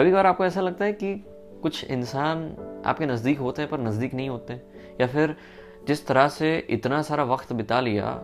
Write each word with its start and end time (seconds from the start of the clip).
कभी 0.00 0.10
कभार 0.10 0.26
आपको 0.26 0.44
ऐसा 0.44 0.60
लगता 0.60 0.84
है 0.84 0.92
कि 0.92 1.24
कुछ 1.62 1.84
इंसान 1.84 2.56
आपके 2.86 3.06
नज़दीक 3.06 3.38
होते 3.38 3.62
हैं 3.62 3.70
पर 3.70 3.80
नज़दीक 3.80 4.14
नहीं 4.14 4.28
होते? 4.28 4.54
या 5.00 5.06
फिर 5.06 5.36
जिस 5.86 6.06
तरह 6.06 6.28
से 6.28 6.66
इतना 6.70 7.02
सारा 7.02 7.24
वक्त 7.24 7.52
बिता 7.52 7.80
लिया, 7.80 8.22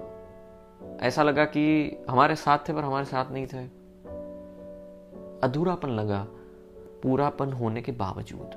ऐसा 1.01 1.23
लगा 1.23 1.45
कि 1.45 1.97
हमारे 2.11 2.37
साथ 2.37 2.59
थे 2.59 2.73
पर 2.73 2.81
हमारे 2.81 3.05
साथ 3.05 3.25
नहीं 3.33 3.47
थे? 3.47 3.65
अधूरापन 5.47 5.89
लगा, 5.89 6.27
पूरापन 7.03 7.53
होने 7.53 7.83
के 7.83 7.93
बावजूद। 7.93 8.51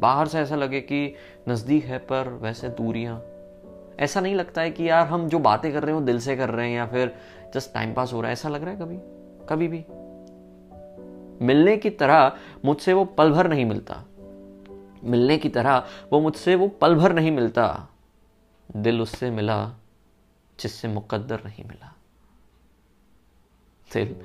बाहर 0.00 0.26
से 0.26 0.38
ऐसा 0.38 0.56
लगे 0.56 0.80
कि 0.80 1.14
नज़दीक 1.48 1.84
है 1.84 1.98
पर 1.98 2.28
वैसे 2.28 2.68
दूरियाँ। 2.68 3.22
ऐसा 4.00 4.20
नहीं 4.20 4.34
लगता 4.34 4.60
है 4.60 4.70
कि 4.70 4.90
यार 4.90 5.06
हम 5.06 5.28
जो 5.28 5.38
बातें 5.38 5.72
कर 5.72 5.82
रहे 5.82 5.94
हैं 5.94 6.00
वो 6.00 6.06
दिल 6.06 6.20
से 6.20 6.36
कर 6.36 6.50
रहे 6.50 6.68
हैं 6.68 6.76
या 6.76 6.86
फिर 6.86 7.16
जस्ट 7.54 7.74
टाइम 7.74 7.94
पास 7.94 8.12
हो 8.12 8.20
रहा 8.20 8.28
है। 8.28 8.32
ऐसा 8.32 8.48
लग 8.48 8.62
रहा 8.62 8.70
है 8.70 8.76
कभी? 8.76 8.98
कभी 9.48 9.68
भी। 9.68 9.84
मिलने 11.42 11.76
की 11.76 11.90
तरह 11.90 12.36
मुझसे 12.64 12.92
वो 12.92 13.04
पल 13.04 13.30
भर 13.30 13.48
नहीं 13.48 13.64
मिलता। 13.64 14.04
मिलने 15.04 15.38
की 15.38 15.48
तरह 15.48 15.86
वो 16.12 16.20
मुझसे 16.20 16.54
वो 16.54 16.68
पल 16.68 16.94
भर 16.94 17.12
नहीं 17.12 17.30
मिलता। 17.30 17.88
दिल 18.76 19.00
उससे 19.00 19.30
मिला 19.30 19.70
जिससे 20.60 20.88
मुकद्दर 20.88 21.40
नहीं 21.44 21.64
मिला। 21.64 21.94
दिल 23.92 24.16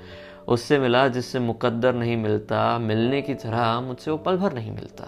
उससे 0.47 0.79
मिला 0.79 1.07
जिससे 1.07 1.39
मुकद्दर 1.39 1.95
नहीं 1.95 2.17
मिलता। 2.17 2.79
मिलने 2.79 3.21
की 3.21 3.35
तरह 3.35 3.81
मुझसे 3.81 4.11
वो 4.11 4.17
पल 4.17 4.37
भर 4.37 4.53
नहीं 4.53 4.71
मिलता। 4.71 5.03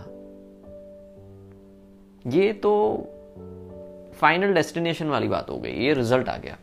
ये 2.30 2.54
तो 2.54 2.98
फाइनल 4.18 4.54
डेस्टिनेशन 4.54 5.08
वाली 5.08 5.28
बात 5.28 5.50
हो 5.50 5.58
गई, 5.58 5.72
ये 5.72 5.94
रिज़ल्ट 5.94 6.30
आ 6.30 6.38
गया। 6.38 6.58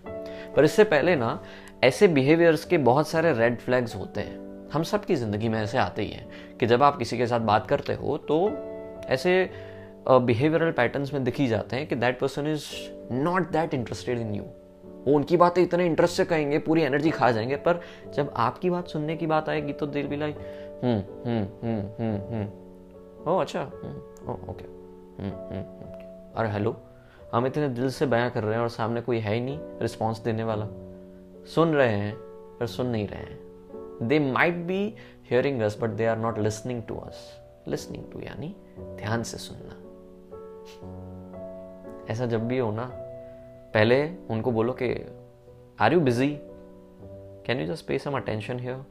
पर 0.57 0.65
इससे 0.65 0.85
पहले 0.85 1.17
ना, 1.17 1.45
ऐसे 1.85 2.09
बिहेवियर्स 2.09 2.65
के 2.65 2.79
बहुत 2.79 3.09
सारे 3.09 3.33
रेड 3.33 3.59
फ्लैग्स 3.59 3.97
होते 3.97 4.21
हैं। 4.21 4.54
हम 4.75 4.83
सब 4.83 5.05
की 5.05 5.17
ज़िंदगी 5.17 5.49
में 5.49 5.63
ऐसे 5.63 5.79
आते 5.79 6.03
ही 6.03 6.09
हैं 6.09 6.29
कि 6.61 6.67
जब 6.67 6.83
आप 6.83 6.97
किसी 6.97 7.19
के 7.19 7.27
साथ 7.27 7.41
बात 7.41 7.67
करते 7.67 7.95
हो 7.95 8.19
तो 8.19 8.49
ऐसे 9.07 9.51
बिहेवियरल 10.09 10.71
uh, 10.71 10.77
पैटर्न्स 10.77 11.15
में 11.15 11.25
दिखी 11.25 11.47
जाते 11.47 11.77
हैं 11.77 11.87
कि 11.87 11.95
that 11.95 12.19
person 12.21 12.47
is 12.47 12.65
not 13.13 13.51
that 13.51 13.75
interested 13.75 14.19
in 14.19 14.35
you 14.35 14.43
वो 15.05 15.15
उनकी 15.15 15.37
बातें 15.37 15.63
इतने 15.63 15.87
इंटरेस्ट 15.87 16.15
से 16.15 16.25
कहेंगे 16.25 16.59
पूरी 16.59 16.83
एनर्जी 16.83 17.11
खा 17.11 17.31
जाएँगे 17.31 17.57
पर 17.57 17.81
जब 18.15 18.33
आपकी 18.37 18.71
बात 18.71 18.89
सुनने 18.89 19.17
की 19.17 19.27
बात 19.27 19.49
आएगी 19.49 19.73
तो 19.73 19.87
दिल 19.87 20.07
भी 20.07 20.17
लाइक 20.17 20.37
हम्म 20.85 21.31
हम्म 21.31 21.83
हम्म 21.83 22.35
हम्म 22.35 22.49
ओ 23.33 23.39
अच्छा 23.39 23.63
ओके 24.29 24.65
अरे 26.41 26.49
हेलो 26.49 26.77
हम 27.35 27.47
इतने 27.47 27.69
दिल 27.69 27.91
से 27.91 28.07
बयां 28.07 28.31
कर 28.31 28.45
रहे 28.45 28.55
हैं 28.55 28.63
और 28.63 28.69
सामने 28.69 29.01
कोई 29.01 29.19
है 29.19 29.35
ही 29.35 29.41
नहीं 29.41 29.59
रिस्पॉन्स 29.59 30.19
देने 30.19 30.45
वाला। 30.45 30.67
सुन 31.55 31.75
रहे 31.75 31.93
हैं 31.93 32.15
पर 32.61 32.67
सुन 32.67 32.87
नहीं 32.87 33.09
रहे 33.09 33.21
हैं. 33.21 33.54
They 34.03 34.19
might 34.33 34.55
be 34.67 34.83
hearing 35.31 35.61
us 35.63 35.79
but 35.81 35.91
they 35.91 36.07
are 36.07 36.19
not 36.19 36.39
listening 36.39 36.83
to 36.83 36.97
us 36.97 37.29
listening 37.69 38.05
to 38.13 38.21
यानी 38.21 38.55
ध्यान 38.79 39.23
से 39.23 39.39
सुनना। 39.39 39.81
ऐसा 42.13 42.27
जब 42.27 42.47
भी 42.49 42.59
हो 42.59 42.71
ना, 42.73 42.91
पहले 43.75 44.05
उनको 44.31 44.53
बोलो 44.53 44.73
कि 44.73 44.91
are 45.81 45.93
you 45.93 46.01
busy 46.01 46.29
can 47.47 47.61
you 47.61 47.67
just 47.67 47.87
pay 47.87 47.99
some 47.99 48.17
attention 48.17 48.59
here 48.59 48.85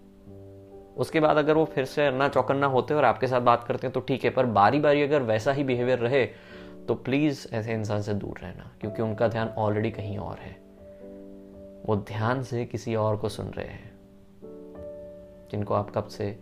उसके 0.97 1.19
बाद 1.19 1.37
अगर 1.37 1.53
वो 1.53 1.65
फिर 1.65 1.85
से 1.85 2.09
ना 2.11 2.27
चौकन्ना 2.27 2.67
होते 2.67 2.93
और 2.93 3.05
आपके 3.05 3.27
साथ 3.27 3.41
बात 3.41 3.63
करते 3.63 3.87
हैं 3.87 3.93
तो 3.93 3.99
ठीक 3.99 4.23
है, 4.23 4.29
पर 4.29 4.45
बारी 4.45 4.79
बारी 4.79 5.01
अगर 5.01 5.21
वैसा 5.21 5.51
ही 5.51 5.63
बिहेवियर 5.63 5.99
रहे 5.99 6.25
तो 6.87 6.95
प्लीज़ 6.95 7.47
ऐसे 7.53 7.73
इंसान 7.73 8.01
से 8.01 8.13
दूर 8.13 8.37
रहना, 8.37 8.71
क्योंकि 8.81 9.01
उनका 9.01 9.27
ध्यान 9.27 9.47
ऑलरेडी 9.47 9.91
कहीं 9.91 10.17
और 10.17 10.37
है। 10.37 10.51
वो 11.85 11.95
ध्यान 12.07 12.43
से 12.43 12.65
किसी 12.65 12.95
और 12.95 13.17
को 13.17 13.29
सुन 13.29 13.47
रहे 13.47 13.67
हैं। 13.67 13.92
जिनको 15.53 15.73
आप 15.73 15.91
कब 15.95 16.07
से 16.07 16.39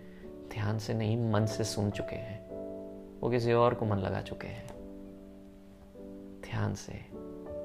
ध्यान 0.52 0.80
से 0.80 0.94
नहीं, 0.94 1.32
मन 1.32 1.46
से 1.46 1.64
सुन 1.64 1.92
चुके 1.92 2.16
हैं, 2.16 2.50
वो 3.20 3.30
किसी 3.30 3.54
और 3.54 3.74
को 3.74 3.86
मन 3.86 3.98
लगा 3.98 4.22
चुके 4.22 4.48
हैं। 4.48 4.70
ध्यान 6.42 6.74
से, 6.74 6.94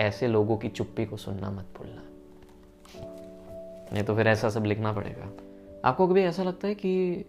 ऐसे 0.01 0.29
लोगों 0.29 0.57
की 0.57 0.69
चुप्पी 0.69 1.07
को 1.07 1.17
सुनना 1.17 1.51
मत 1.51 1.67
भूलना। 1.79 2.03
नहीं 3.93 4.05
तो 4.05 4.15
फिर 4.15 4.29
ऐसा 4.29 4.49
सब 4.49 4.65
लिखना 4.65 4.93
पड़ेगा। 4.93 5.31
आपको 5.89 6.09
कभी 6.09 6.23
ऐसा 6.23 6.43
लगता 6.43 6.69
है 6.69 6.75
कि 6.75 7.25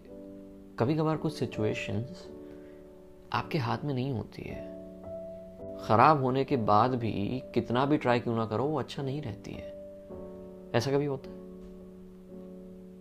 कभी 0.78 0.94
कभार 0.94 1.16
कुछ 1.16 1.38
सिचुएशंस 1.38 2.28
आपके 3.32 3.58
हाथ 3.58 3.78
में 3.84 3.94
नहीं 3.94 4.12
होती 4.12 4.42
है? 4.42 4.62
खराब 5.78 6.22
होने 6.22 6.44
के 6.44 6.56
बाद 6.56 6.94
भी 6.94 7.42
कितना 7.54 7.86
भी 7.86 7.96
ट्राई 7.96 8.20
क्यों 8.20 8.36
ना 8.36 8.46
करो, 8.46 8.64
वो 8.64 8.78
अच्छा 8.78 9.02
नहीं 9.02 9.22
रहती 9.22 9.50
है। 9.50 9.72
ऐसा 10.74 10.92
कभी 10.92 11.04
होता 11.04 11.30
है? 11.30 11.47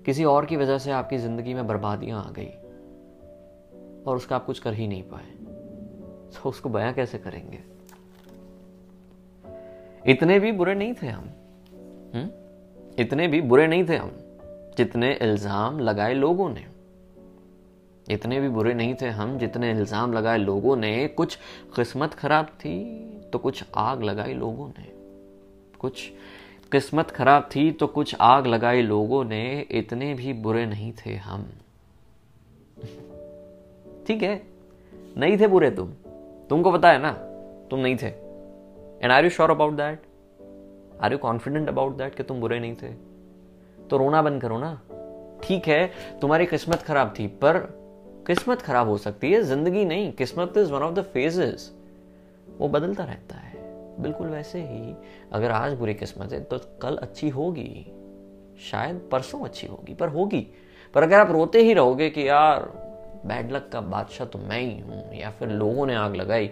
किसी 0.07 0.23
और 0.23 0.45
की 0.45 0.57
वजह 0.57 0.78
से 0.78 0.91
आपकी 0.91 1.18
ज़िंदगी 1.18 1.53
में 1.53 1.68
बर्बादियाँ 1.68 2.25
आ 2.25 2.31
गई 2.31 2.50
और 4.03 4.16
उसका 4.16 4.35
आप 4.35 4.45
कुछ 4.45 4.59
कर 4.59 4.73
ही 4.73 4.88
नहीं 4.88 5.03
पाए। 5.03 5.25
तो 6.34 6.50
उसको 6.50 6.69
बयां 6.69 6.94
कैसे 6.94 7.18
करेंगे? 7.18 7.59
इतने 10.12 10.40
भी 10.40 10.51
बुरे 10.51 10.75
नहीं 10.75 10.94
थे 10.94 11.07
हम। 11.07 11.23
हुँ? 11.23 12.22
हम्म? 12.22 12.29
इतने 13.00 13.28
भी 13.28 13.41
बुरे 13.41 13.68
नहीं 13.68 13.88
थे 13.90 13.97
हम, 13.97 14.12
जितने 14.78 15.13
इल्ज़ाम 15.22 15.79
लगाए 15.79 16.13
लोगों 16.13 16.50
ने। 16.50 16.66
इतने 18.09 18.39
भी 18.39 18.50
बुरे 18.50 18.74
नहीं 18.74 18.95
थे 18.95 19.09
हम, 19.09 19.38
जितने 19.38 19.72
इल्ज़ाम 19.72 20.13
लगाए 20.13 20.38
लोगों 20.38 20.75
ने। 20.75 21.07
कुछ 21.07 21.35
किस्मत 21.75 22.13
खराब 22.13 22.45
थी 22.45 23.00
तो 23.34 23.39
कुछ 23.39 23.63
आग 23.75 24.03
लगाई 24.03 24.34
लोगों 24.34 24.69
ने। 24.69 24.85
कुछ 25.79 26.12
किस्मत 26.72 27.11
खराब 27.11 27.50
थी 27.55 27.72
तो 27.72 27.88
कुछ 27.88 28.16
आग 28.22 28.47
लगाई 28.47 28.81
लोगों 28.81 29.23
ने, 29.25 29.67
इतने 29.72 30.13
भी 30.13 30.33
बुरे 30.33 30.66
नहीं 30.66 30.94
थे 31.05 31.16
हम। 31.16 31.47
ठीक 34.07 34.23
है? 34.23 34.41
नहीं 35.17 35.38
थे 35.39 35.47
बुरे 35.47 35.72
तुम। 35.72 35.94
तुमको 36.50 36.72
पता 36.72 36.91
है 36.91 37.00
ना? 37.00 37.11
तुम 37.69 37.79
नहीं 37.79 37.95
थे। 37.95 38.07
And 39.03 39.11
are 39.11 39.23
you 39.23 39.29
sure 39.29 39.51
about 39.51 39.73
that 39.73 40.01
are 41.01 41.11
you 41.11 41.17
confident 41.17 41.69
about 41.69 41.97
that 41.97 42.16
कि 42.16 42.23
तुम 42.23 42.39
बुरे 42.39 42.59
नहीं 42.59 42.75
थे? 42.75 42.94
तो 43.89 43.97
रोना 43.97 44.22
बंद 44.22 44.41
करो 44.41 44.57
ना। 44.57 44.81
ठीक 45.44 45.67
है, 45.67 45.91
तुम्हारी 46.22 46.45
किस्मत 46.45 46.81
खराब 46.81 47.13
थी, 47.19 47.27
पर 47.27 47.57
किस्मत 48.27 48.61
खराब 48.61 48.88
हो 48.88 48.97
सकती 48.97 49.31
है, 49.31 49.41
ज़िंदगी 49.41 49.85
नहीं। 49.85 50.11
किस्मत 50.11 50.53
is 50.57 50.72
one 50.72 50.81
of 50.81 50.94
the 50.94 51.01
phases 51.03 51.72
वो 52.57 52.67
बदलता 52.67 53.03
रहता 53.03 53.35
है। 53.35 53.47
बिल्कुल 54.00 54.28
वैसे 54.28 54.59
ही, 54.62 54.96
अगर 55.34 55.52
आज 55.52 55.74
बुरी 55.74 55.94
किस्मत 55.94 56.34
है 56.34 56.40
तो 56.41 56.58
कल 56.81 56.97
अच्छी 56.97 57.30
होगी। 57.30 57.85
शायद 58.62 59.02
परसों 59.12 59.40
अच्छी 59.40 59.68
होगी, 59.68 59.94
पर 59.94 60.09
होगी। 60.09 60.47
पर 60.96 61.03
अगर 61.03 61.19
आप 61.19 61.31
रोते 61.31 61.62
ही 61.62 61.74
रहोगे 61.74 62.09
कि 62.09 62.28
यार 62.28 62.72
बैड 63.25 63.52
लक 63.52 63.69
का 63.74 63.81
बादशाह 63.81 64.28
तो 64.28 64.40
मैं 64.40 64.59
ही 64.59 64.80
हूँ, 64.80 65.03
या 65.16 65.30
फिर 65.30 65.50
लोगों 65.50 65.86
ने 65.86 65.96
आग 65.96 66.16
लगाई 66.16 66.50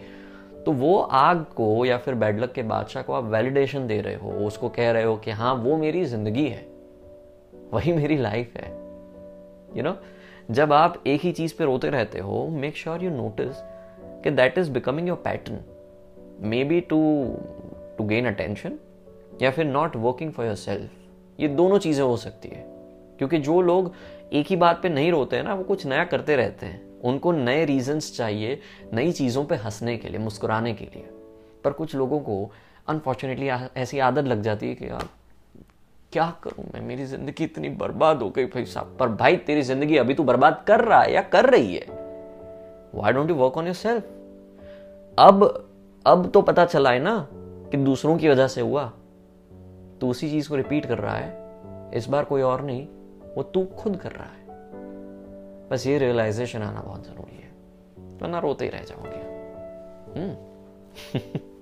तो 0.66 0.72
वो 0.72 0.98
आग 0.98 1.44
को, 1.56 1.86
या 1.86 1.98
फिर 1.98 2.16
बैड 2.16 2.40
लक 2.40 2.52
के 2.54 2.64
बादशाह 2.64 3.04
को 3.04 3.14
आप 3.14 3.24
वैलिडेशन 3.24 3.88
दे 3.88 4.00
रहे 4.02 4.16
हो, 4.16 4.32
उसको 4.48 4.70
कह 4.70 4.92
रहे 4.92 5.04
हो 5.04 5.16
कि 5.18 5.32
हाँ 5.32 5.54
वो 5.56 5.78
मेरी 5.78 6.04
ज़िंदगी 6.06 6.48
है, 6.48 6.66
वही 7.74 7.94
मेरी 7.94 8.18
लाइफ 8.18 8.58
है। 8.58 8.70
You 8.70 9.76
you 9.76 9.84
know 9.84 9.90
know? 9.90 10.02
जब 10.52 10.74
आप 10.74 11.04
एक 11.08 11.22
ही 11.22 11.32
चीज़ 11.32 11.54
पे 11.58 11.66
रोते 11.66 11.90
रहते 11.90 12.20
हो 12.20 12.48
मेक 12.52 12.76
श्योर 12.78 13.04
यू 13.04 13.10
नोटिस 13.12 13.62
कि 14.24 14.32
that 14.32 14.58
is 14.58 14.72
becoming 14.72 15.08
your 15.08 15.18
pattern 15.18 15.60
maybe 16.64 16.82
to 16.82 17.00
to 17.98 18.04
gain 18.04 18.28
attention 18.28 18.78
या 19.42 19.52
फिर 19.52 19.66
not 19.66 19.96
working 19.96 20.32
for 20.32 20.46
your 20.46 20.56
self 20.56 21.40
ये 21.40 21.48
दोनों 21.48 21.78
चीज़ें 21.80 22.04
हो 22.04 22.18
सकती 22.18 22.50
है। 22.50 22.64
क्योंकि 23.18 23.38
जो 23.38 23.62
लोग 23.62 23.92
एक 24.34 24.48
ही 24.48 24.56
बात 24.56 24.82
पे 24.82 24.90
नहीं 24.90 25.12
रोते 25.12 25.36
हैं 25.36 25.44
ना, 25.44 25.54
वो 25.54 25.64
कुछ 25.64 25.86
नया 25.86 26.04
करते 26.04 26.36
रहते 26.36 26.66
हैं। 26.66 27.02
उनको 27.02 27.32
नए 27.32 27.66
रीजंस 27.66 28.16
चाहिए 28.18 28.60
नई 28.94 29.12
चीज़ों 29.12 29.44
पे 29.46 29.56
हंसने 29.56 29.98
के 29.98 30.10
लिए, 30.10 30.20
मुस्कुराने 30.20 30.74
के 30.74 30.86
लिए। 30.86 31.10
पर 31.64 31.72
कुछ 31.72 31.96
लोगों 31.96 32.20
को 32.20 32.52
अनफॉर्चुनेटली 32.88 33.48
ऐसी 33.78 34.00
आदत 34.00 34.24
लग 34.24 34.42
जाती 34.42 34.68
है 34.70 34.76
कि 34.76 34.86
यार, 34.86 35.08
क्या 36.12 36.34
करूँ 36.44 36.66
मैं? 36.74 36.82
मेरी 36.82 37.06
ज़िंदगी 37.06 37.44
इतनी 37.44 37.70
बर्बाद 37.70 38.22
हो 38.22 38.30
गई 38.30 38.46
भाई 38.46 38.66
साहब। 38.66 38.98
पर 39.00 39.08
भाई, 39.08 39.38
तेरी 39.38 39.62
ज़िंदगी 39.62 39.98
अभी 39.98 40.14
तू 40.14 40.24
बर्बाद 40.24 40.64
कर 40.68 40.82
रहा 40.82 41.02
है 41.02 41.14
या 41.14 41.22
कर 41.22 41.50
रही 41.50 41.76
है? 41.76 41.86
Why 42.96 43.14
don't 43.14 43.30
you 43.30 43.36
work 43.36 43.58
on 43.58 43.66
yourself 43.76 44.04
अब 45.20 45.68
अब 46.08 46.32
तो 46.32 46.42
पता 46.42 46.66
चला 46.66 46.92
है 46.92 47.00
ना 47.00 47.28
कि 47.72 47.78
दूसरों 47.78 48.18
की 48.18 48.30
वजह 48.30 48.48
से 48.48 48.62
हुआ। 48.62 48.94
तू 50.02 50.10
उसी 50.10 50.30
चीज़ 50.30 50.50
को 50.50 50.56
रिपीट 50.56 50.86
कर 50.86 50.98
रहा 50.98 51.16
है। 51.16 51.46
इस 51.94 52.08
बार 52.08 52.24
कोई 52.24 52.42
और 52.42 52.62
नहीं, 52.62 52.88
वो 53.38 53.44
तू 53.44 53.66
खुद 53.66 53.98
कर 53.98 54.12
रहा 54.12 54.24
है। 54.24 54.46
बस 55.70 55.88
ये 55.88 55.98
रियलाइजेशन 55.98 56.62
आना 56.62 56.82
बहुत 56.82 57.08
ज़रूरी 57.08 57.36
है, 57.36 57.52
वरना 58.22 58.40
रोते 58.40 58.66
ही 58.66 58.72
रह 58.72 58.82
जाओगे। 58.82 59.36
हम्म। 60.20 60.36